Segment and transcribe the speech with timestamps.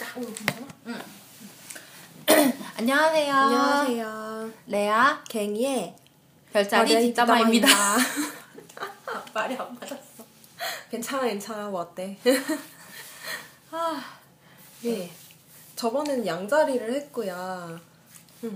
[0.00, 0.06] 합시다.
[0.16, 0.66] 오, 괜찮아?
[2.78, 3.34] 안녕하세요.
[3.34, 4.50] 안녕하세요.
[4.66, 5.94] 레아 갱이의
[6.52, 7.66] 별자리 별자리 뒷담화입니다.
[7.68, 9.30] 뒷담화입니다.
[9.34, 10.24] 말이 안 맞았어.
[10.90, 11.68] 괜찮아, 괜찮아.
[11.68, 12.16] 뭐 어때?
[13.70, 14.02] 아,
[14.84, 15.10] 예.
[15.76, 17.78] 저번에는 양자리를 했고요.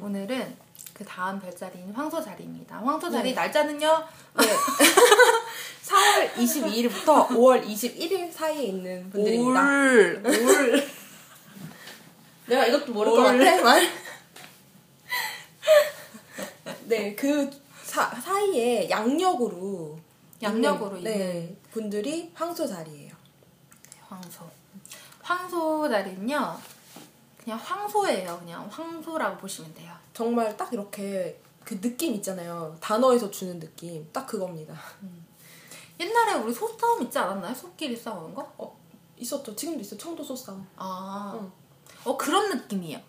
[0.01, 0.57] 오늘은
[0.93, 2.79] 그 다음 별자리인 황소 자리입니다.
[2.79, 3.35] 황소 자리 네.
[3.35, 4.05] 날짜는요.
[4.39, 4.45] 네.
[5.85, 9.61] 4월 22일부터 5월 21일 사이에 있는 분들입니다.
[9.63, 10.89] 올, 올.
[12.55, 13.39] 내가 이것도 모를 것 올.
[13.39, 13.83] 같아, 말.
[16.87, 17.51] 네, 그
[17.83, 19.99] 사, 사이에 양력으로
[20.43, 23.15] 양력으로 있는, 네, 분들이 황소 자리예요.
[24.09, 24.49] 황소.
[25.23, 26.59] 황소 자리는요.
[27.43, 28.39] 그냥 황소예요.
[28.39, 29.93] 그냥 황소라고 보시면 돼요.
[30.13, 32.77] 정말 딱 이렇게 그 느낌 있잖아요.
[32.81, 34.07] 단어에서 주는 느낌.
[34.13, 34.75] 딱 그겁니다.
[35.99, 37.55] 옛날에 우리 소싸움 있지 않았나요?
[37.55, 38.53] 소끼리 싸우는 거?
[38.59, 38.77] 어,
[39.17, 39.55] 있었죠.
[39.55, 39.97] 지금도 있어.
[39.97, 40.67] 청도 소싸움.
[40.77, 41.51] 아, 응.
[42.05, 43.01] 어 그런 느낌이에요.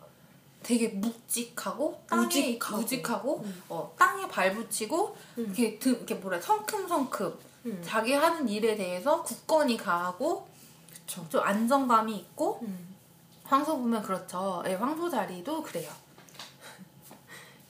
[0.63, 2.77] 되게 묵직하고 땅에 묵직하고.
[2.81, 3.63] 묵직하고, 음.
[3.69, 5.43] 어 땅에 발붙이고 음.
[5.45, 7.81] 이렇게 드, 이렇게 뭐라 성큼성큼 음.
[7.83, 10.47] 자기 하는 일에 대해서 굳건히 가하고
[10.91, 11.25] 그쵸.
[11.29, 12.95] 좀 안정감이 있고 음.
[13.43, 14.63] 황소 보면 그렇죠.
[14.65, 15.91] 예, 황소 자리도 그래요.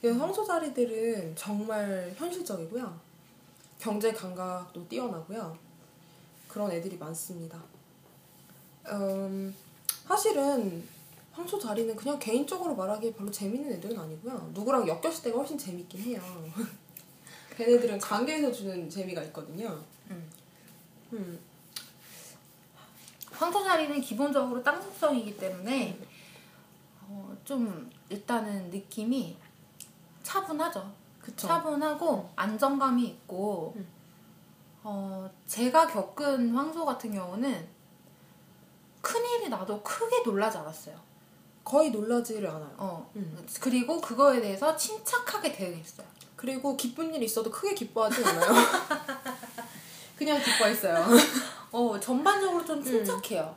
[0.00, 2.98] 그 황소 자리들은 정말 현실적이고요.
[3.78, 5.56] 경제 감각도 뛰어나고요.
[6.48, 7.62] 그런 애들이 많습니다.
[8.86, 9.54] 음,
[10.06, 10.86] 사실은
[11.36, 14.50] 황소 자리는 그냥 개인적으로 말하기에 별로 재밌는 애들은 아니고요.
[14.54, 16.22] 누구랑 엮였을 때가 훨씬 재밌긴 해요.
[17.54, 19.78] 걔네들은 관계에서 주는 재미가 있거든요.
[20.10, 20.30] 음.
[21.12, 21.38] 음,
[23.30, 25.98] 황소 자리는 기본적으로 땅 속성이기 때문에
[27.02, 29.36] 어, 좀 일단은 느낌이
[30.22, 30.90] 차분하죠.
[31.20, 31.46] 그쵸.
[31.46, 33.86] 차분하고 안정감이 있고 음.
[34.84, 37.68] 어, 제가 겪은 황소 같은 경우는
[39.02, 41.06] 큰일이 나도 크게 놀라지 않았어요.
[41.66, 42.74] 거의 놀라지를 않아요.
[42.78, 43.44] 어, 음.
[43.60, 46.06] 그리고 그거에 대해서 침착하게 대응했어요.
[46.36, 48.52] 그리고 기쁜 일 있어도 크게 기뻐하진 않아요.
[50.16, 51.04] 그냥 기뻐했어요.
[51.72, 53.52] 어, 전반적으로 좀 침착해요.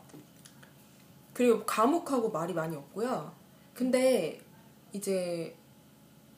[1.35, 3.31] 그리고 감옥하고 말이 많이 없고요.
[3.75, 4.41] 근데
[4.91, 5.55] 이제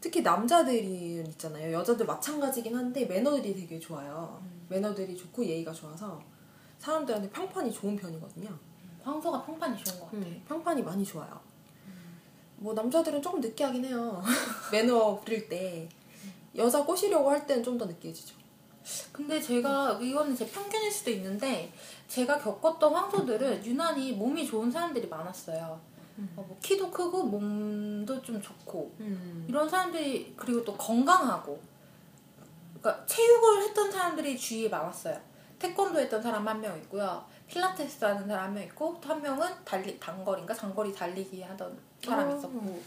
[0.02, 1.72] 특히 남자들이 있잖아요.
[1.72, 4.44] 여자들 마찬가지긴 한데 매너들이 되게 좋아요.
[4.68, 6.22] 매너들이 좋고 예의가 좋아서
[6.80, 8.50] 사람들한테 평판이 좋은 편이거든요.
[9.04, 10.18] 황소가 평판이 좋은 것 같아.
[10.18, 11.50] 음, 평판이 많이 좋아요.
[12.62, 14.22] 뭐 남자들은 조금 느끼하긴 해요.
[14.72, 15.90] 매너 부릴 때
[16.56, 18.36] 여자 꼬시려고 할 때는 좀 더 느끼해지죠.
[19.12, 21.72] 근데 제가 이거는 제 편견일 수도 있는데
[22.08, 25.80] 제가 겪었던 황소들은 유난히 몸이 좋은 사람들이 많았어요.
[26.36, 29.46] 어, 뭐 키도 크고 몸도 좀 좋고 음.
[29.50, 31.60] 이런 사람들이 그리고 또 건강하고
[32.80, 35.20] 그러니까 체육을 했던 사람들이 주위에 많았어요.
[35.60, 37.24] 태권도 했던 사람 한 명 있고요.
[37.48, 42.29] 필라테스 하는 사람 한 명 있고 또 한 명은 달리 단거리인가 장거리 달리기 하던 사람
[42.29, 42.38] 어.
[42.38, 42.81] 있었고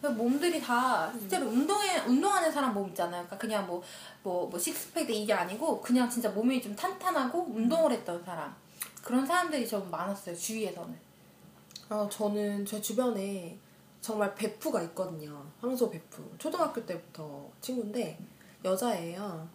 [0.00, 3.22] 그래서 몸들이 다 실제로 운동에 운동하는 사람 몸 있잖아요.
[3.24, 3.82] 그러니까 그냥 뭐
[4.22, 8.54] 뭐 뭐 식스팩 이게 아니고 그냥 진짜 몸이 좀 탄탄하고 운동을 했던 사람
[9.02, 10.94] 그런 사람들이 좀 많았어요 주위에서는.
[11.88, 13.56] 아, 저는 제 주변에
[14.00, 15.44] 정말 베프가 있거든요.
[15.60, 16.34] 황소 베프.
[16.38, 18.18] 초등학교 때부터 친구인데
[18.64, 19.48] 여자예요.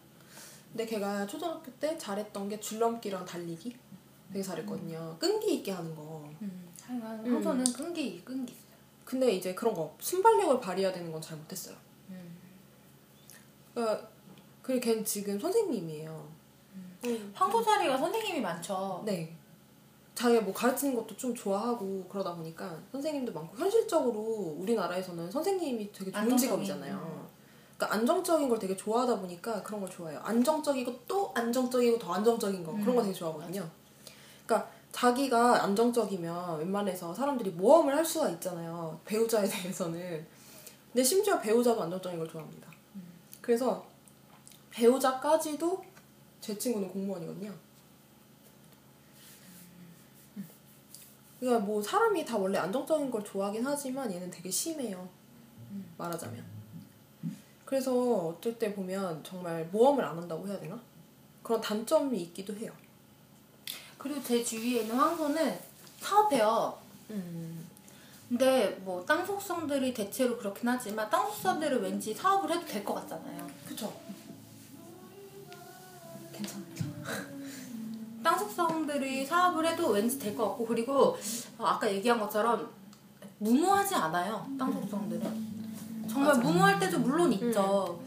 [0.72, 3.76] 근데 걔가 초등학교 때 잘했던 게 줄넘기랑 달리기
[4.32, 5.18] 되게 잘했거든요.
[5.20, 6.24] 끈기 있게 하는 거.
[6.42, 6.74] 음,
[7.34, 8.71] 황소는 끈기 끈기 있어요.
[9.06, 11.76] 근데 이제 그런 거 순발력을 발휘해야 되는 건 잘 못했어요.
[12.10, 12.38] 음.
[13.74, 14.08] 그러니까
[14.62, 16.28] 그리고 걔는 지금 선생님이에요.
[17.06, 17.32] 음.
[17.36, 19.04] 황소 자리가 선생님이 많죠.
[19.06, 19.36] 네.
[20.14, 24.20] 자기가 뭐 가르치는 것도 좀 좋아하고 그러다 보니까 선생님도 많고 현실적으로
[24.60, 26.38] 우리나라에서는 선생님이 되게 좋은 안정적인.
[26.66, 27.30] 직업이잖아요.
[27.78, 30.20] 그러니까 안정적인 걸 되게 좋아하다 보니까 그런 걸 좋아해요.
[30.20, 33.68] 안정적이고 또 안정적이고 더 안정적인 거 그런 거 음, 되게 좋아하거든요.
[34.46, 39.00] 그러니까 자기가 안정적이면 웬만해서 사람들이 모험을 할 수가 있잖아요.
[39.06, 40.26] 배우자에 대해서는.
[40.92, 42.70] 근데 심지어 배우자도 안정적인 걸 좋아합니다.
[43.40, 43.86] 그래서
[44.70, 45.84] 배우자까지도
[46.42, 47.54] 제 친구는 공무원이거든요.
[51.40, 55.08] 그러니까 뭐 사람이 다 원래 안정적인 걸 좋아하긴 하지만 얘는 되게 심해요.
[55.98, 56.44] 말하자면.
[57.66, 60.80] 그래서 어쩔 때 보면 정말 모험을 안 한다고 해야 되나?
[61.42, 62.72] 그런 단점이 있기도 해요.
[64.02, 65.60] 그리고 제 주위에 있는 황소는
[66.00, 66.78] 사업해요.
[67.12, 67.68] 음.
[68.30, 73.48] 근데 뭐 땅 속성들이 대체로 그렇긴 하지만 땅 속성들은 왠지 사업을 해도 될 것 같잖아요.
[73.68, 73.94] 그쵸.
[76.34, 76.64] 괜찮아.
[78.24, 81.18] 땅 속성들이 사업을 해도 왠지 될 것 같고 그리고
[81.58, 82.70] 어, 아까 얘기한 것처럼
[83.40, 84.48] 무모하지 않아요.
[84.58, 85.52] 땅 속성들은
[86.10, 86.42] 정말 맞아.
[86.42, 88.00] 무모할 때도 물론 있죠.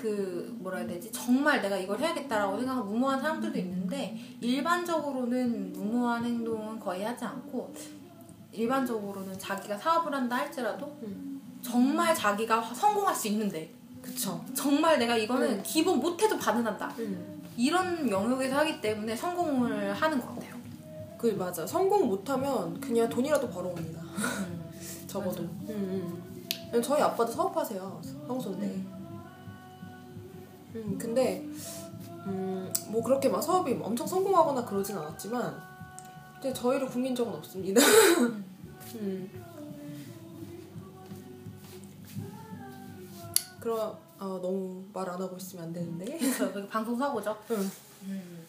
[0.00, 6.80] 그 뭐라 해야 되지 정말 내가 이걸 해야겠다라고 생각하는 무모한 사람들도 있는데 일반적으로는 무모한 행동은
[6.80, 7.74] 거의 하지 않고
[8.52, 11.42] 일반적으로는 자기가 사업을 한다 할지라도 음.
[11.60, 13.70] 정말 자기가 성공할 수 있는데
[14.00, 14.42] 그쵸.
[14.54, 15.62] 정말 내가 이거는 음.
[15.62, 17.42] 기본 못해도 반응한다 음.
[17.58, 20.54] 이런 영역에서 하기 때문에 성공을 하는 것 같아요.
[21.18, 21.66] 그 맞아.
[21.66, 24.00] 성공 못하면 그냥 돈이라도 벌어옵니다.
[24.00, 24.70] 음.
[25.06, 25.42] 적어도.
[25.42, 26.22] 음,
[26.72, 26.82] 음.
[26.82, 28.00] 저희 아빠도 사업하세요.
[28.26, 28.99] 황소인데.
[30.74, 31.44] 음, 근데
[32.26, 35.60] 음, 뭐 그렇게 막 사업이 엄청 성공하거나 그러진 않았지만
[36.40, 37.80] 근데 저희를 굶긴 적은 없습니다.
[38.94, 39.30] 음.
[43.60, 46.18] 그럼 아, 너무 말 안 하고 있으면 안 되는데.
[46.68, 47.36] 방송 사고죠.
[47.50, 47.70] 응.
[48.04, 48.46] 음.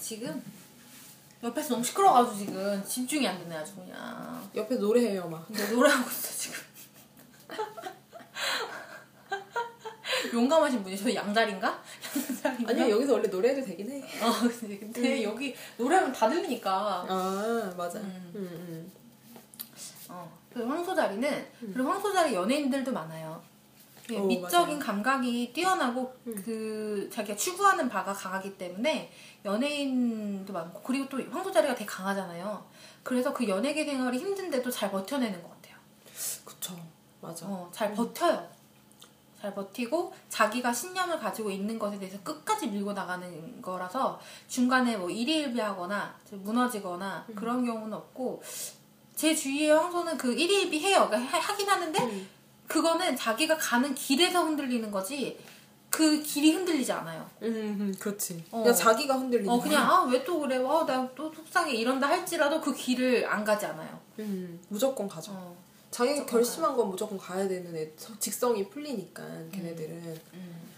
[0.00, 0.42] 지금
[1.42, 4.48] 옆에서 너무 시끄러워가지고 지금 집중이 안 되네 아주 그냥.
[4.54, 5.46] 옆에 노래해요 막.
[5.46, 6.67] 근데 노래하고 있어 지금.
[10.32, 11.82] 용감하신 분이 저 양자리인가?
[12.44, 12.70] 양자리인가?
[12.70, 14.02] 아니 여기서 원래 노래해도 되긴 해.
[14.24, 17.06] 어, 근데, 근데 여기 노래하면 다 들리니까.
[17.08, 17.98] 아 맞아.
[17.98, 18.32] 음.
[18.34, 18.92] 음, 음.
[20.08, 20.38] 어.
[20.52, 23.40] 그 황소자리는 그리고 황소자리 연예인들도 많아요.
[24.06, 24.78] 그 어, 미적인 맞아요.
[24.78, 26.42] 감각이 뛰어나고 음.
[26.44, 29.12] 그 자기가 추구하는 바가 강하기 때문에
[29.44, 32.66] 연예인도 많고 그리고 또 황소자리가 되게 강하잖아요.
[33.02, 35.76] 그래서 그 연예계 생활이 힘든데도 잘 버텨내는 것 같아요.
[36.44, 36.74] 그쵸.
[37.20, 37.46] 맞아.
[37.46, 38.48] 어, 잘 버텨요.
[39.40, 46.14] 잘 버티고 자기가 신념을 가지고 있는 것에 대해서 끝까지 밀고 나가는 거라서 중간에 뭐 일희일비하거나
[46.32, 47.34] 무너지거나 음.
[47.34, 48.42] 그런 경우는 없고
[49.14, 51.06] 제 주위의 황소는 그 일희일비 해요.
[51.08, 52.28] 그러니까 하- 하긴 하는데 음.
[52.66, 55.38] 그거는 자기가 가는 길에서 흔들리는 거지
[55.90, 57.26] 그 길이 흔들리지 않아요.
[57.42, 57.46] 음,
[57.80, 58.44] 음, 그렇지.
[58.50, 58.58] 어.
[58.62, 60.56] 그냥 자기가 흔들리는 어 그냥 아 왜 또 그래?
[60.56, 63.98] 아나또 속상해 이런다 할지라도 그 길을 안 가지 않아요.
[64.18, 65.32] 음, 무조건 가죠.
[65.32, 65.56] 어.
[65.90, 70.20] 자기가 결심한 건 무조건 가야 되는 애, 서- 직성이 풀리니까 걔네들은.
[70.34, 70.68] 음.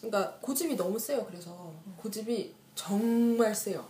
[0.00, 1.24] 그러니까 고집이 너무 세요.
[1.26, 3.84] 그래서 고집이 정말 세요.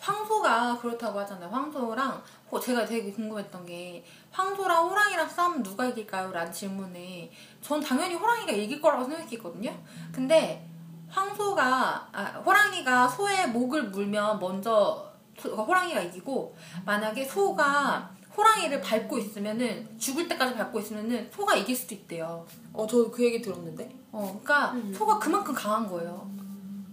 [0.00, 1.50] 황소가 그렇다고 하잖아요.
[1.50, 6.32] 황소랑 호- 제가 되게 궁금했던 게 황소랑 호랑이랑 싸우면 누가 이길까요?
[6.32, 9.76] 라는 질문에 전 당연히 호랑이가 이길 거라고 생각했거든요.
[10.12, 10.66] 근데
[11.08, 19.88] 황소가 아, 호랑이가 소의 목을 물면 먼저 소- 호랑이가 이기고 만약에 소가 호랑이를 밟고 있으면은
[19.98, 22.46] 죽을 때까지 밟고 있으면은 소가 이길 수도 있대요.
[22.72, 23.88] 어, 저 그 얘기 들었는데.
[24.12, 24.92] 어, 그러니까 음.
[24.94, 26.30] 소가 그만큼 강한 거예요.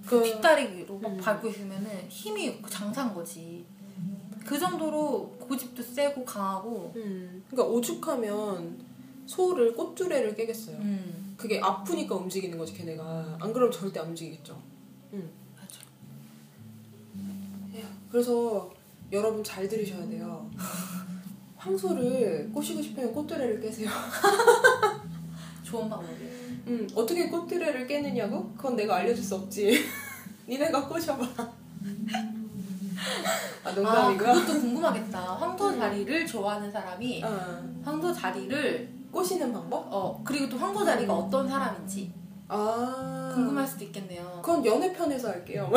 [0.06, 1.18] 그, 그 뒷다리로 막 음.
[1.18, 3.66] 밟고 있으면은 힘이 장사인 거지.
[4.46, 6.92] 그 정도로 고집도 세고 강하고.
[6.98, 8.78] 음, 그러니까 오죽하면
[9.26, 10.78] 소를 꽃두레를 깨겠어요.
[10.78, 11.34] 음.
[11.38, 13.38] 그게 아프니까 움직이는 거지 걔네가.
[13.40, 14.62] 안 그러면 절대 안 움직이겠죠.
[15.14, 15.30] 음.
[15.58, 15.80] 맞아.
[18.12, 18.72] 그래서
[19.12, 20.50] 여러분 잘 들으셔야 돼요.
[21.64, 23.90] 황소를 꼬시고 싶으면 꽃두레를 깨세요.
[25.64, 26.34] 좋은 방법이에요.
[26.68, 28.52] 음, 어떻게 꽃두레를 깨느냐고?
[28.58, 29.86] 그건 내가 알려줄 수 없지.
[30.48, 31.26] 니네가 꼬셔봐.
[33.64, 34.34] 아, 아, 농담이고요.
[34.34, 35.20] 그것도 궁금하겠다.
[35.20, 39.88] 황소 자리를 좋아하는 사람이 아, 황소 자리를 꼬시는 방법?
[39.92, 42.12] 어 그리고 또 황소 자리가 어떤 사람인지
[42.50, 43.32] 아.
[43.34, 44.42] 궁금할 수도 있겠네요.
[44.44, 45.72] 그건 연애 편에서 할게요.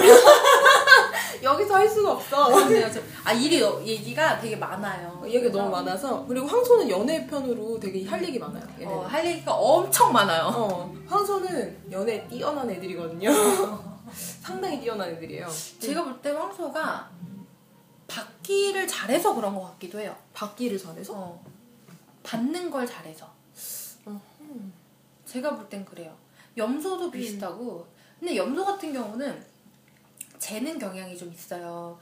[1.42, 2.50] 여기서 할 수가 없어.
[2.90, 5.22] 저- 아 일이 얘기가 되게 많아요.
[5.26, 6.24] 얘기가 너무 많아서.
[6.26, 8.62] 그리고 황소는 연애 편으로 되게 할 얘기 많아요.
[8.80, 8.92] 얘네는.
[8.92, 10.44] 어, 할 얘기가 엄청 많아요.
[10.54, 13.30] 어, 황소는 연애 뛰어난 애들이거든요.
[14.42, 15.46] 상당히 뛰어난 애들이에요.
[15.80, 17.10] 제가 볼 때 황소가
[18.06, 20.14] 받기를 잘해서 그런 것 같기도 해요.
[20.32, 21.12] 받기를 잘해서?
[21.14, 21.44] 어,
[22.23, 23.26] 받는 걸 잘해서.
[24.06, 24.20] 어,
[25.25, 26.14] 제가 볼 땐 그래요.
[26.56, 27.87] 염소도 비슷하고,
[28.18, 29.44] 근데 염소 같은 경우는
[30.38, 31.99] 재는 경향이 좀 있어요.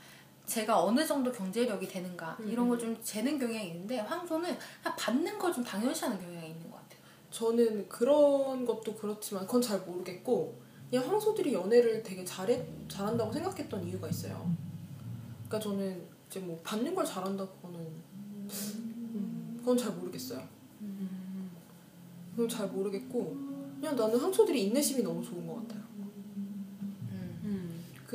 [0.46, 4.56] 제가 어느 정도 경제력이 되는가 이런 걸 좀 재는 경향이 있는데 황소는
[4.98, 7.00] 받는 걸 좀 당연시하는 경향이 있는 것 같아요.
[7.30, 10.60] 저는 그런 것도 그렇지만 그건 잘 모르겠고
[10.90, 14.54] 그냥 황소들이 연애를 되게 잘해 잘한다고 생각했던 이유가 있어요.
[15.48, 20.42] 그러니까 저는 이제 뭐 받는 걸 잘한다 그거는 음, 그건 잘 모르겠어요.
[22.32, 23.36] 그건 잘 모르겠고
[23.80, 25.83] 그냥 나는 황소들이 인내심이 너무 좋은 것 같아요.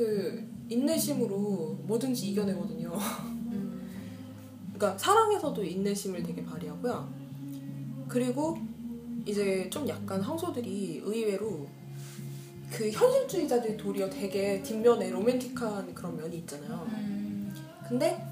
[0.00, 2.90] 그 인내심으로 뭐든지 이겨내거든요.
[2.92, 3.90] 음.
[4.72, 7.12] 그러니까 사랑에서도 인내심을 되게 발휘하고요.
[8.08, 8.56] 그리고
[9.26, 11.68] 이제 좀 약간 황소들이 의외로
[12.72, 16.86] 그 현실주의자들이 도리어 되게 뒷면에 로맨틱한 그런 면이 있잖아요.
[16.92, 17.54] 음.
[17.86, 18.24] 근데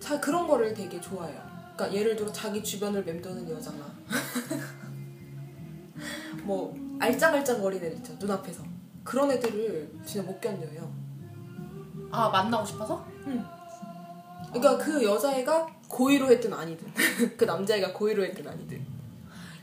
[0.00, 1.42] 자 그런 거를 되게 좋아해요.
[1.76, 3.92] 그러니까 예를 들어 자기 주변을 맴도는 여자나
[6.44, 8.73] 뭐 알짱알짱 거리는 애들 있죠 눈앞에서
[9.04, 10.90] 그런 애들을 진짜 못 견뎌요.
[12.10, 13.04] 아 만나고 싶어서?
[14.52, 16.86] 그러니까 그 여자애가 고의로 했든 아니든
[17.36, 18.84] 그 남자애가 고의로 했든 아니든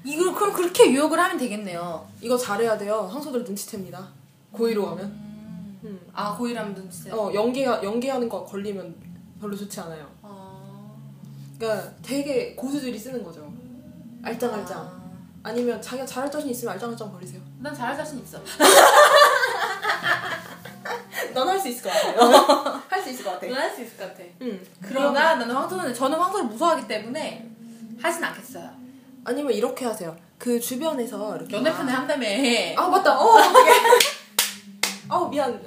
[0.03, 2.07] 이걸 그럼 그렇게 유혹을 하면 되겠네요.
[2.21, 3.07] 이거 잘해야 돼요.
[3.11, 4.07] 황소들 눈치챕니다.
[4.51, 5.05] 고의로 하면.
[5.83, 5.99] 음.
[6.13, 7.11] 아 고이라면 눈치.
[7.11, 8.95] 어 연기 연기하는 거 걸리면
[9.39, 10.07] 별로 좋지 않아요.
[10.21, 10.91] 아.
[11.57, 13.51] 그러니까 되게 고수들이 쓰는 거죠.
[14.23, 14.79] 알짱알짱.
[14.79, 15.00] 아,
[15.43, 17.41] 아니면 자기가 잘할 자신 있으면 알짱알짱 버리세요.
[17.59, 18.39] 난 잘할 자신 있어.
[21.33, 22.81] 넌 할 수 있을 것 같아요.
[22.89, 23.53] 할 수 있을 것 같아.
[23.53, 24.23] 할수 있을 것 같아.
[24.41, 24.61] 응.
[24.81, 27.49] 그러나 나는 황소는 저는 황소를 무서워하기 때문에
[28.01, 28.69] 하진 않겠어요.
[29.23, 30.15] 아니면 이렇게 하세요.
[30.37, 32.27] 그 주변에서 이렇게 연애편에 한다며.
[32.77, 33.17] 아 맞다.
[33.19, 33.71] 어 어떡해.
[35.09, 35.63] 아우 미안.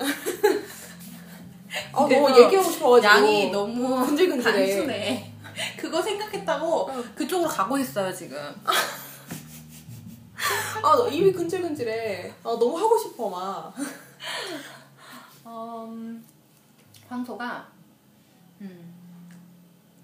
[1.93, 4.66] 아 너무 얘기하고 싶어가지고 양이 너무 근질근질해.
[4.75, 5.33] 단순해.
[5.78, 8.37] 그거 생각했다고 그쪽으로 가고 있어요 지금.
[10.83, 12.31] 아 입이 근질근질해.
[12.43, 13.75] 아 너무 하고 싶어 막.
[15.95, 16.25] 음,
[17.09, 17.69] 황소가
[18.61, 18.95] 음,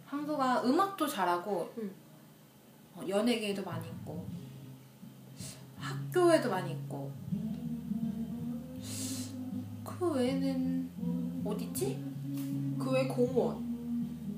[0.07, 1.93] 황소가 음악도 잘하고 음.
[2.95, 4.25] 어, 연예계에도 많이 있고
[5.79, 7.11] 학교에도 많이 있고
[9.85, 12.05] 그 외에는 어디지?
[12.79, 13.59] 그외 공무원.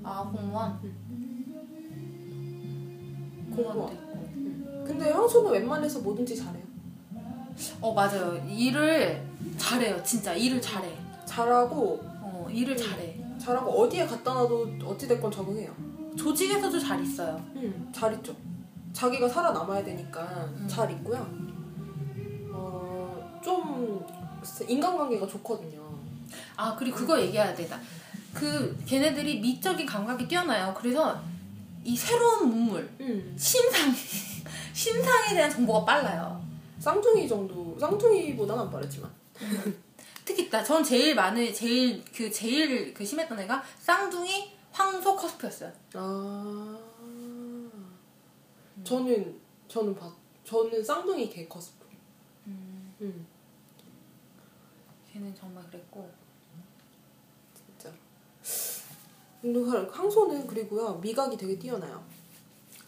[0.02, 1.02] 아 공무원 공무원.
[3.54, 4.11] 공무원도 있고
[4.92, 6.62] 근데 황소는 웬만해서 뭐든지 잘해요.
[7.80, 10.90] 어 맞아요 일을 잘해요 진짜 일을 잘해
[11.24, 15.74] 잘하고 어 일을 잘해 잘하고 어디에 갖다 놔도 어찌 됐건 적응해요.
[16.16, 18.36] 조직에서도 잘 있어요 음, 잘 있죠.
[18.92, 20.22] 자기가 살아남아야 되니까
[20.58, 20.66] 음.
[20.68, 21.26] 잘 있고요.
[22.52, 24.04] 어, 좀
[24.68, 25.80] 인간관계가 좋거든요.
[26.56, 27.80] 아 그리고 그거 얘기해야 되다.
[28.34, 30.74] 그 걔네들이 미적인 감각이 뛰어나요.
[30.76, 31.18] 그래서
[31.84, 33.34] 이 새로운 문물 음.
[33.38, 33.92] 신상
[34.72, 36.42] 신상에 대한 정보가 빨라요.
[36.78, 39.10] 쌍둥이 정도, 쌍둥이보다는 안 빠르지만.
[40.24, 45.72] 특히 나전 제일 많은 제일 그 제일 그 심했던 애가 쌍둥이 황소 커스프였어요.
[45.94, 46.78] 아.
[48.84, 50.12] 저는, 저는 봤,
[50.44, 51.86] 저는 쌍둥이 개 커스프.
[52.46, 53.26] 음,
[55.12, 56.10] 걔는 정말 그랬고
[57.54, 57.92] 진짜.
[59.90, 62.00] 황소는 그리고요, 미각이 되게 뛰어나요.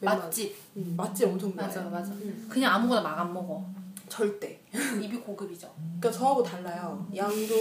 [0.00, 1.68] 웬만- 맛집 음, 맛집 엄청 좋아해요.
[1.68, 2.12] 맞아 맞아.
[2.12, 2.46] 음.
[2.48, 3.64] 그냥 아무거나 막 안 먹어.
[4.08, 4.60] 절대.
[5.02, 5.72] 입이 고급이죠.
[5.98, 7.06] 그러니까 저하고 달라요.
[7.16, 7.54] 양도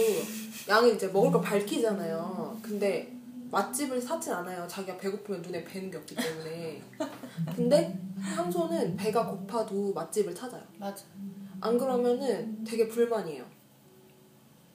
[0.68, 2.58] 양이 이제 먹을 걸 밝히잖아요.
[2.62, 3.10] 근데
[3.50, 4.66] 맛집을 사진 않아요.
[4.68, 6.82] 자기가 배고프면 눈에 뵈는 게 없기 때문에.
[7.56, 10.62] 근데 황소는 배가 고파도 맛집을 찾아요.
[10.78, 11.04] 맞아.
[11.60, 13.44] 안 그러면은 되게 불만이에요.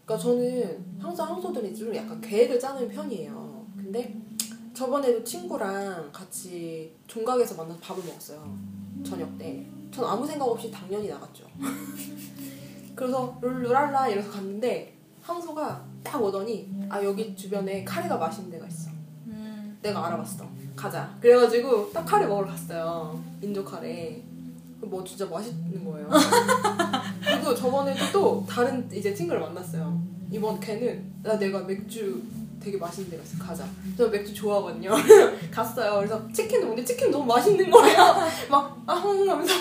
[0.06, 3.49] 그러니까 저는 항상 황소들이 좀 약간 계획을 짜는 편이에요.
[3.92, 4.16] 근데
[4.72, 8.56] 저번에도 친구랑 같이 종각에서 만나서 밥을 먹었어요.
[9.04, 9.66] 저녁 때.
[9.92, 11.44] 전 아무 생각 없이 당연히 나갔죠.
[12.94, 18.92] 그래서 룰루랄라 이래서 갔는데 황소가 딱 오더니 아 여기 주변에 카레가 맛있는 데가 있어.
[19.26, 19.76] 음.
[19.82, 20.48] 내가 알아봤어.
[20.76, 21.18] 가자.
[21.20, 23.20] 그래가지고 딱 카레 먹으러 갔어요.
[23.42, 24.22] 인도 카레.
[24.82, 26.08] 뭐 진짜 맛있는 거예요.
[27.26, 30.00] 그리고 저번에도 또 다른 이제 친구를 만났어요.
[30.32, 32.22] 이번 걔는 나 내가 맥주
[32.62, 33.38] 되게 맛있는 데가 있어.
[33.38, 33.66] 가자.
[33.98, 34.92] 저 맥주 좋아하거든요.
[35.52, 35.98] 갔어요.
[36.00, 37.98] 그래서 치킨도 먹는데 치킨 너무 맛있는 거예요.
[38.52, 39.54] 막 아 흥 하면서.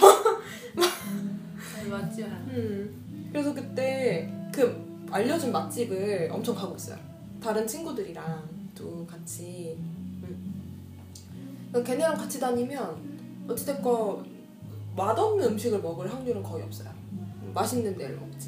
[1.90, 2.26] 맛집.
[2.26, 3.28] 음.
[3.33, 6.99] 그래서 그때 그 알려준 맛집을 엄청 가고 있어요.
[7.43, 9.76] 다른 친구들이랑 또 같이.
[9.78, 10.55] 음.
[11.85, 14.26] 걔네랑 같이 다니면 어찌됐건
[14.97, 16.90] 맛없는 음식을 먹을 확률은 거의 없어요.
[17.55, 18.48] 맛있는 데를 먹지.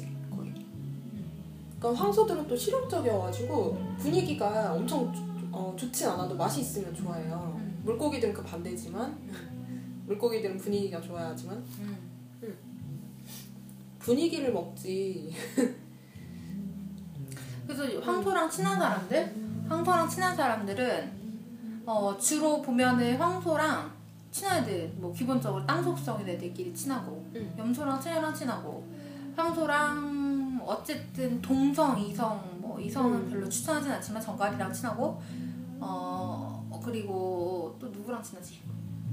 [1.81, 7.53] 그러니까 황소들은 또 실용적이어가지고 분위기가 엄청 좋- 어, 좋진 않아도 맛이 있으면 좋아해요.
[7.57, 7.81] 음.
[7.83, 9.17] 물고기들은 그 반대지만
[10.05, 11.97] 물고기들은 분위기가 좋아야지만 음.
[13.97, 15.33] 분위기를 먹지.
[17.67, 19.35] 그래서 황소랑 친한 사람들,
[19.67, 21.21] 황소랑 친한 사람들은
[21.85, 23.91] 어, 주로 보면은 황소랑
[24.29, 27.53] 친한 애들, 뭐 기본적으로 땅 속성인 애들끼리 친하고, 응.
[27.57, 28.85] 염소랑 친애랑 친하고,
[29.35, 30.10] 황소랑
[30.67, 33.29] 어쨌든 동성, 이성, 뭐 이성은 음.
[33.29, 35.21] 별로 추천하진 않지만 정갈이랑 친하고,
[35.79, 38.59] 어 어, 그리고 또 누구랑 친하지?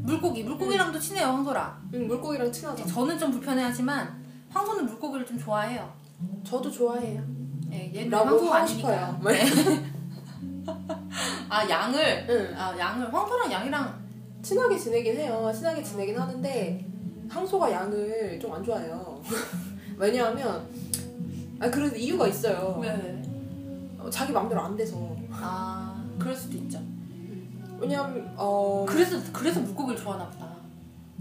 [0.00, 1.90] 물고기, 물고기랑도 친해요 황소랑.
[1.94, 2.86] 응, 물고기랑 친하죠.
[2.86, 5.92] 저는 좀 불편해하지만 황소는 물고기를 좀 좋아해요.
[6.44, 7.22] 저도 좋아해요.
[7.72, 9.18] 예, 얘는 라고 황소가 하고 아니니까.
[9.18, 9.84] 싶어요.
[11.48, 12.54] 아 양을 응.
[12.56, 13.98] 아 양을 황소랑 양이랑
[14.42, 15.50] 친하게 지내긴 해요.
[15.54, 16.86] 친하게 지내긴 하는데
[17.28, 19.20] 황소가 양을 좀 안 좋아해요.
[19.96, 20.66] 왜냐하면
[21.60, 22.78] 아 그래도 이유가 있어요.
[22.82, 23.22] 왜?
[23.98, 24.96] 어, 자기 마음대로 안 돼서.
[25.30, 26.80] 아 그럴 수도 있죠.
[27.80, 28.84] 왜냐하면 어.
[28.88, 30.48] 그래서 그래서 물고기를 좋아하나 보다.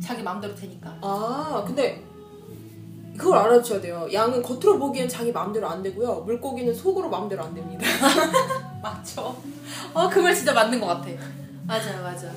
[0.01, 0.95] 자기 마음대로 되니까.
[1.01, 2.03] 아 근데
[3.17, 4.07] 그걸 알아줘야 돼요.
[4.13, 6.21] 양은 겉으로 보기엔 자기 마음대로 안 되고요.
[6.21, 7.83] 물고기는 속으로 마음대로 안 됩니다.
[8.81, 9.35] 맞죠.
[9.93, 11.09] 어 그 말 진짜 맞는 것 같아.
[11.65, 12.31] 맞아요 맞아.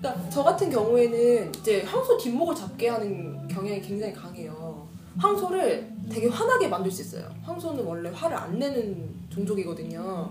[0.00, 4.88] 그러니까 저 같은 경우에는 이제 황소 뒷목을 잡게 하는 경향이 굉장히 강해요.
[5.18, 7.28] 황소를 되게 화나게 만들 수 있어요.
[7.42, 10.30] 황소는 원래 화를 안 내는 종족이거든요.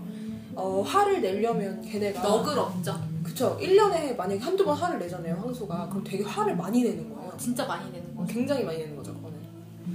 [0.54, 2.92] 어, 화를 내려면 걔네가 너그럽죠.
[3.22, 3.56] 그 그쵸.
[3.60, 5.88] 1년에 만약에 한두 번 화를 내잖아요, 황소가.
[5.88, 7.30] 그럼 되게 화를 많이 내는 거예요.
[7.30, 8.24] 어, 진짜 많이 내는 거.
[8.26, 9.38] 굉장히 많이 내는 거죠, 그거는.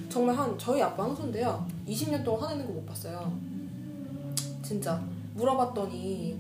[0.10, 1.66] 정말 한, 저희 아빠 황소인데요.
[1.88, 3.32] 20년 동안 화내는 거 못 봤어요.
[4.64, 5.00] 진짜.
[5.36, 6.40] 물어봤더니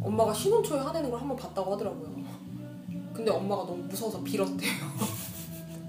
[0.00, 2.12] 엄마가 신혼 초에 화내는 걸 한 번 봤다고 하더라고요.
[3.12, 4.72] 근데 엄마가 너무 무서워서 빌었대요.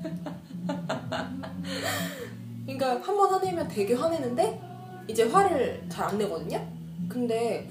[2.65, 4.61] 그러니까 한 번 화내면 되게 화내는데
[5.07, 6.65] 이제 화를 잘 안 내거든요.
[7.07, 7.69] 근데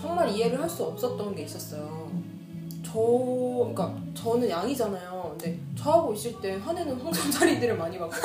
[0.00, 2.10] 정말 이해를 할 수 없었던 게 있었어요.
[2.84, 5.36] 저, 그러니까 저는 양이잖아요.
[5.38, 8.22] 근데 저하고 있을 때 화내는 황소자리들을 많이 봤거든요.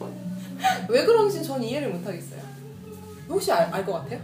[0.88, 2.40] 왜 그런지 전 이해를 못 하겠어요.
[3.28, 4.20] 혹시 알 것 같아요?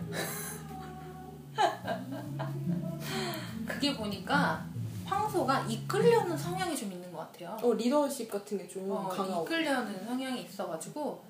[3.67, 4.65] 그게 보니까
[5.05, 7.57] 황소가 이끌려는 성향이 좀 있는 것 같아요.
[7.63, 9.45] 어, 리더십 같은 게좀 어, 강하고.
[9.45, 11.23] 이끌려는 성향이 있어가지고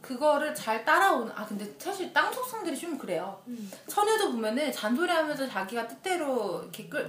[0.00, 3.40] 그거를 잘 따라오는 아 근데 사실 땅 속성들이 좀 그래요.
[3.48, 3.70] 음.
[3.88, 7.02] 처녀도 보면은 잔소리하면서 자기가 뜻대로 이렇게 끌.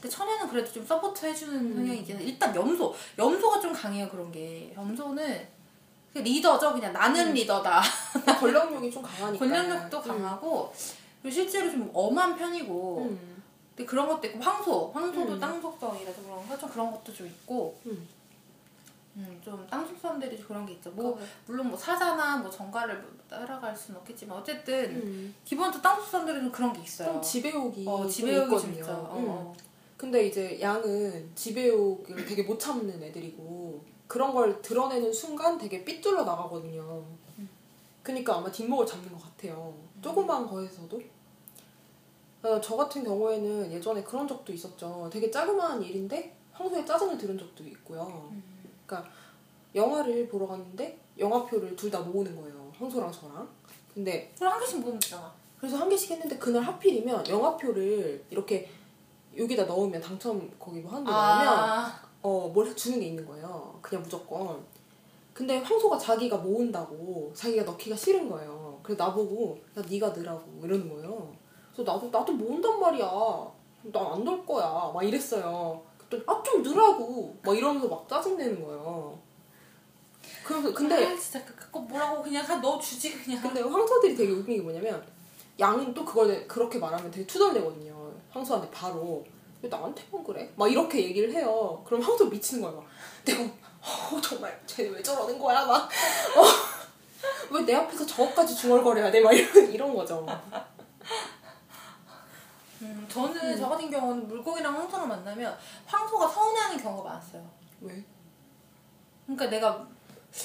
[0.00, 1.74] 근데 처녀는 그래도 좀 support 해주는 음.
[1.74, 2.20] 성향이 있잖아.
[2.20, 4.72] 일단 염소, 염소가 좀 강해요 그런 게.
[4.76, 5.48] 염소는
[6.12, 7.32] 그 리더죠 그냥 나는 음.
[7.34, 7.82] 리더다.
[8.38, 9.38] 권력욕이 좀 강하니까.
[9.44, 10.02] 권력욕도 음.
[10.08, 10.72] 강하고
[11.22, 13.16] 그리고 실제로 좀 엄한 편이고.
[13.74, 13.76] 음.
[13.76, 15.40] 근데 그런 것도 있고 황소, 황소도 음.
[15.40, 17.76] 땅 속성이라서 그런가 좀 그런 것도 좀 있고.
[17.86, 18.08] 음.
[19.16, 20.90] 음, 좀 땅 속성들이 좀 그런 게 있죠.
[20.90, 25.34] 뭐 뭐, 물론 뭐 사자나 뭐 정갈을 뭐 따라갈 수는 없겠지만 어쨌든 음.
[25.44, 27.12] 기본적으로 땅 속성들은 좀 그런 게 있어요.
[27.12, 28.72] 좀 지배욕이 어, 좀 지배욕이 좀.
[28.72, 28.90] 있죠.
[28.90, 29.24] 어, 음.
[29.28, 29.54] 어.
[29.96, 37.04] 근데 이제 양은 지배욕을 되게 못 참는 애들이고 그런 걸 드러내는 순간 되게 삐뚤러 나가거든요.
[38.02, 39.72] 그러니까 아마 뒷목을 잡는 것 같아요.
[40.02, 41.00] 조그만 거에서도.
[42.44, 45.08] 어, 저 같은 경우에는 예전에 그런 적도 있었죠.
[45.10, 48.30] 되게 자그마한 일인데 황소의 짜증을 들은 적도 있고요.
[48.86, 49.10] 그러니까
[49.74, 52.70] 영화를 보러 갔는데 영화표를 둘 다 모으는 거예요.
[52.78, 53.48] 황소랑 저랑.
[53.94, 55.32] 근데 그럼 한 개씩 모으면 되잖아.
[55.58, 58.68] 그래서 한 개씩 했는데 그날 하필이면 영화표를 이렇게
[59.36, 63.78] 여기다 넣으면 당첨 거기 뭐 하는 데 넣으면 아, 어뭘 주는 게 있는 거예요.
[63.80, 64.62] 그냥 무조건.
[65.32, 68.78] 근데 황소가 자기가 모은다고 자기가 넣기가 싫은 거예요.
[68.82, 71.13] 그래서 나보고 야 네가 넣으라고 이러는 거예요.
[71.74, 73.06] 그래서 나도 나도 모은단 말이야.
[73.84, 74.90] 난안 넣을 거야.
[74.94, 75.82] 막 이랬어요.
[76.08, 79.18] 그랬더니 아좀 넣으라고 막 이러면서 막 짜증 내는 거예요.
[80.44, 83.42] 그래서 근데 아, 진짜 그- 그거 뭐라고 그냥 다 넣어주지 그냥.
[83.42, 85.04] 근데 황소들이 되게 웃긴 게 뭐냐면
[85.58, 88.12] 양은 또 그걸 그렇게 말하면 되게 투덜대거든요.
[88.30, 89.24] 황소한테 바로
[89.62, 90.50] 왜 나한테만 그래?
[90.56, 91.82] 막 이렇게 얘기를 해요.
[91.86, 92.72] 그럼 황소 미치는 거야.
[92.72, 92.84] 막
[93.24, 95.64] 내가 어, 정말 쟤 왜 저러는 거야?
[95.66, 96.44] 막 어,
[97.50, 99.20] 왜 내 앞에서 저것까지 중얼거려야 돼?
[99.20, 100.26] 막 이런 이런 거죠.
[102.84, 107.50] 음, 저는 저 같은 경우는 물고기랑 황소를 만나면 황소가 서운해하는 경우가 많았어요.
[107.80, 108.04] 왜?
[109.26, 109.88] 그러니까 내가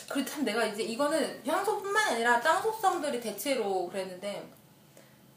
[0.10, 4.50] 그렇다면 내가 이제 이거는 향소뿐만 아니라 땅 속성들이 대체로 그랬는데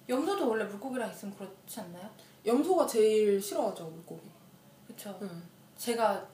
[0.09, 2.09] 염소도 원래 물고기랑 있으면 그렇지 않나요?
[2.47, 4.31] 염소가 제일 싫어하죠 물고기.
[4.87, 5.19] 그렇죠.
[5.23, 5.43] 응.
[5.77, 6.25] 제가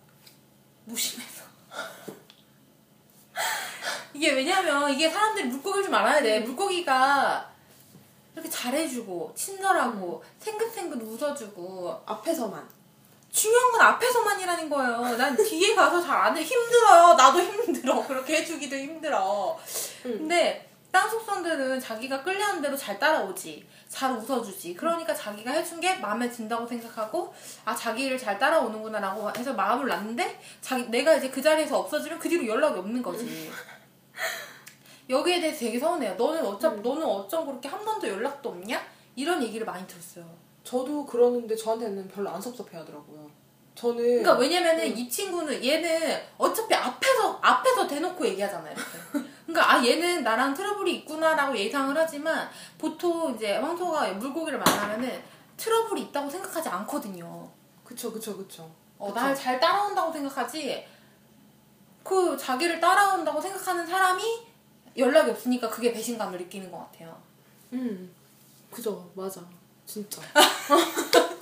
[0.85, 1.45] 무심해서
[4.13, 6.41] 이게 왜냐면 이게 사람들이 물고기를 좀 알아야 돼.
[6.41, 7.48] 물고기가
[8.39, 12.67] 이렇게 잘해주고 친절하고 생긋생긋 웃어주고 앞에서만.
[13.31, 15.17] 중요한 건 앞에서만이라는 거예요.
[15.17, 16.43] 난 뒤에 가서 잘 안 해.
[16.43, 17.15] 힘들어요.
[17.15, 18.07] 나도 힘들어.
[18.07, 19.59] 그렇게 해주기도 힘들어.
[20.07, 20.19] 응.
[20.19, 23.67] 근데 땅 속성들은 자기가 끌려는 대로 잘 따라오지.
[23.89, 24.75] 잘 웃어주지.
[24.75, 30.85] 그러니까 자기가 해준 게 마음에 든다고 생각하고, 아, 자기를 잘 따라오는구나라고 해서 마음을 놨는데, 자기,
[30.89, 33.51] 내가 이제 그 자리에서 없어지면 그 뒤로 연락이 없는 거지.
[35.09, 36.15] 여기에 대해서 되게 서운해요.
[36.15, 38.81] 너는 어쩜, 너는 어쩜 그렇게 한 번도 연락도 없냐?
[39.17, 40.25] 이런 얘기를 많이 들었어요.
[40.65, 43.31] 저도 그러는데 저한테는 별로 안 섭섭해하더라고요.
[43.75, 44.99] 저는 그러니까 왜냐면은 응.
[44.99, 48.75] 이 친구는 얘는 어차피 앞에서 앞에서 대놓고 얘기하잖아요.
[49.47, 55.23] 그러니까 아 얘는 나랑 트러블이 있구나라고 예상을 하지만 보통 이제 황소가 물고기를 만나면은
[55.57, 57.49] 트러블이 있다고 생각하지 않거든요.
[57.85, 58.69] 그쵸 그쵸 그쵸.
[58.99, 59.13] 어.
[59.15, 60.87] 날 잘 따라온다고 생각하지.
[62.03, 64.23] 그 자기를 따라온다고 생각하는 사람이
[64.99, 67.17] 연락이 없으니까 그게 배신감을 느끼는 것 같아요.
[67.73, 68.11] 음
[68.71, 69.41] 그죠 맞아
[69.87, 70.21] 진짜.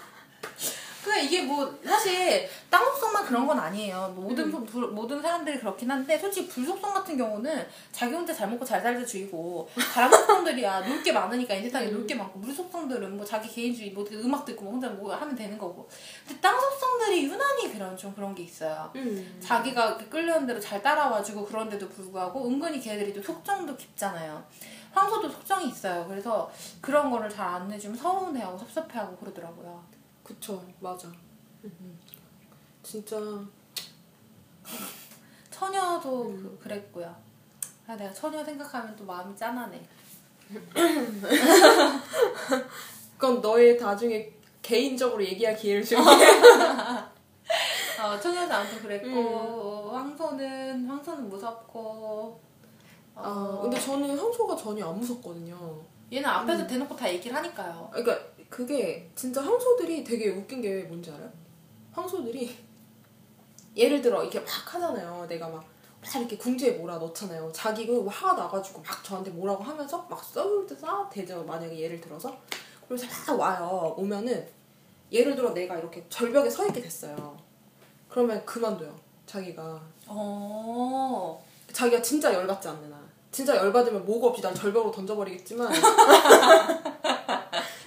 [1.07, 4.13] 그러니까 이게 뭐 사실 땅속성만 그런 건 아니에요.
[4.17, 4.51] 뭐 모든 음.
[4.51, 8.81] 소- 불- 모든 사람들이 그렇긴 한데 솔직히 불속성 같은 경우는 자기 혼자 잘 먹고 잘
[8.81, 11.93] 살자 주의고 다른 속성들이야 놀 게 많으니까 이 세상에 음.
[11.99, 15.89] 놀게 많고 물속성들은 뭐 자기 개인주의 뭐 음악 듣고 뭐 혼자 뭐 하면 되는 거고
[16.27, 18.91] 근데 땅 속성들이 유난히 그런 좀 그런 게 있어요.
[18.97, 19.39] 음.
[19.41, 24.45] 자기가 끌려는 대로 잘 따라와주고 그런데도 불구하고 은근히 걔들이 또 속정도 깊잖아요.
[24.93, 26.05] 황소도 속정이 있어요.
[26.09, 29.96] 그래서 그런 거를 잘안 내주면 서운해하고 섭섭해하고 그러더라고요.
[30.27, 31.07] 그쵸 맞아.
[31.63, 31.99] 음.
[32.83, 33.17] 진짜
[35.51, 36.43] 처녀도 음.
[36.43, 37.15] 그, 그랬고요.
[37.87, 39.89] 아, 내가 처녀 생각하면 또 마음이 짠하네.
[43.17, 46.03] 그건 너의 나중에 개인적으로 얘기할 기회를 줄게.
[48.03, 49.95] 어, 청년도 아무튼 그랬고 음.
[49.95, 52.41] 황소는 황소는 무섭고
[53.15, 55.81] 아, 근데 저는 황소가 전혀 안 무섭거든요.
[56.13, 57.89] 얘는 앞에서 대놓고 다 얘기를 하니까요.
[57.93, 61.31] 그러니까 그게 진짜 황소들이 되게 웃긴 게 뭔지 알아요?
[61.93, 62.57] 황소들이
[63.77, 65.27] 예를 들어 이렇게 막 하잖아요.
[65.29, 65.63] 내가 막,
[66.01, 67.53] 막 이렇게 궁지에 몰아 넣잖아요.
[67.53, 71.45] 자기 그 화가 나가지고 막 저한테 뭐라고 하면서 막 썰을 때싸 대죠.
[71.45, 72.35] 만약에 예를 들어서
[72.89, 73.95] 그래서 막 와요.
[73.99, 74.49] 오면은
[75.13, 77.37] 예를 들어 내가 이렇게 절벽에 서 있게 됐어요.
[78.09, 78.99] 그러면 그만둬요.
[79.27, 81.45] 자기가 어.
[81.75, 85.71] 자기가 진짜 열받지 않는 한 진짜 열받으면 뭐가 없이 날 절벽으로 던져버리겠지만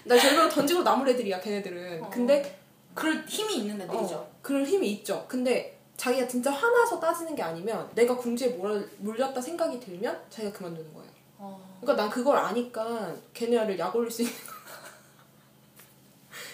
[0.09, 2.09] 날 절벽으로 던지고 남을 애들이야 걔네들은 어.
[2.09, 2.59] 근데
[2.95, 4.15] 그럴 힘이 있는 애들이죠.
[4.15, 9.39] 어, 그럴 힘이 있죠 근데 자기가 진짜 화나서 따지는 게 아니면 내가 궁지에 몰- 물렸다
[9.39, 11.77] 생각이 들면 자기가 그만두는 거예요 어.
[11.79, 14.33] 그러니까 난 그걸 아니까 걔네를 약 올릴 수 있는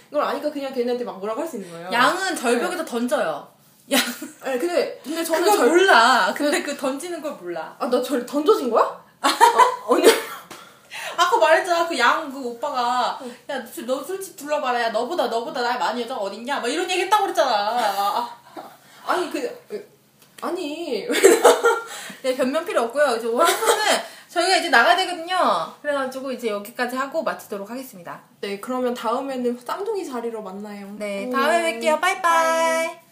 [0.10, 3.48] 그걸 아니까 그냥 걔네한테 막 뭐라고 할 수 있는 거예요 양은 절벽에다 던져요.
[3.92, 4.00] 양
[4.42, 5.70] 아니 근데 근데 저는 그걸 절...
[5.70, 6.34] 몰라.
[6.36, 7.76] 근데 그 던지는 걸 몰라.
[7.80, 8.84] 아나 절 던져진 거야?
[8.84, 9.75] 어, 언니
[11.26, 16.22] 아까 말했잖아 그 양 그 오빠가 야너 술집 둘러봐라 야 너보다 너보다 날 많이 여자가
[16.22, 18.30] 어딨냐 막 이런 얘기 했다고 그랬잖아.
[19.06, 19.90] 아니 그
[20.42, 21.08] 아니
[22.24, 23.16] 네 변명 필요 없고요.
[23.18, 23.84] 이제 오한소는
[24.28, 25.72] 저희가 이제 나가야 되거든요.
[25.82, 28.20] 그래가지고 이제 여기까지 하고 마치도록 하겠습니다.
[28.42, 30.94] 네 그러면 다음에는 쌍둥이 자리로 만나요.
[30.98, 31.32] 네 음.
[31.32, 32.02] 다음에 뵐게요.
[32.02, 33.05] 빠이빠이.